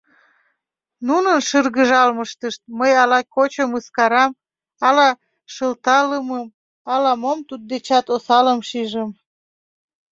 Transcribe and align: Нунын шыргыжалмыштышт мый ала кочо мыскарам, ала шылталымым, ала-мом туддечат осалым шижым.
Нунын 1.07 1.39
шыргыжалмыштышт 1.47 2.61
мый 2.79 2.93
ала 3.03 3.19
кочо 3.35 3.63
мыскарам, 3.71 4.31
ала 4.87 5.09
шылталымым, 5.53 6.45
ала-мом 6.93 7.39
туддечат 7.47 8.05
осалым 8.15 8.59
шижым. 8.69 9.09